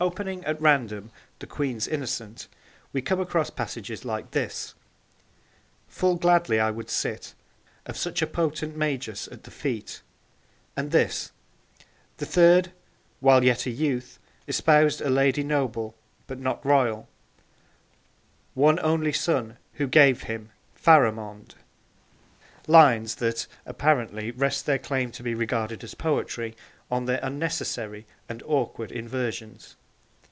Opening 0.00 0.44
at 0.44 0.60
random 0.60 1.12
The 1.38 1.46
Queens 1.46 1.86
Innocent 1.86 2.48
we 2.92 3.00
come 3.00 3.20
across 3.20 3.50
passages 3.50 4.04
like 4.04 4.32
this: 4.32 4.74
Full 5.86 6.16
gladly 6.16 6.60
would 6.60 6.86
I 6.86 6.90
sit 6.90 7.34
Of 7.86 7.96
such 7.96 8.20
a 8.20 8.26
potent 8.26 8.76
magus 8.76 9.28
at 9.28 9.44
the 9.44 9.52
feet, 9.52 10.02
and 10.76 10.90
this: 10.90 11.30
The 12.16 12.26
third, 12.26 12.72
while 13.20 13.44
yet 13.44 13.64
a 13.64 13.70
youth, 13.70 14.18
Espoused 14.48 15.00
a 15.00 15.08
lady 15.08 15.44
noble 15.44 15.94
but 16.26 16.40
not 16.40 16.66
royal, 16.66 17.08
One 18.54 18.80
only 18.80 19.12
son 19.12 19.56
who 19.74 19.86
gave 19.86 20.24
him 20.24 20.50
Pharamond 20.74 21.54
lines 22.66 23.14
that, 23.16 23.46
apparently, 23.64 24.32
rest 24.32 24.66
their 24.66 24.80
claim 24.80 25.12
to 25.12 25.22
be 25.22 25.36
regarded 25.36 25.84
as 25.84 25.94
poetry 25.94 26.56
on 26.90 27.04
their 27.04 27.20
unnecessary 27.22 28.04
and 28.28 28.42
awkward 28.46 28.90
inversions. 28.90 29.76